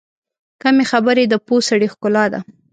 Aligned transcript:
کمې 0.61 0.85
خبرې، 0.91 1.23
د 1.29 1.35
پوه 1.45 1.61
سړي 1.69 1.87
ښکلا 1.93 2.25
ده. 2.33 2.39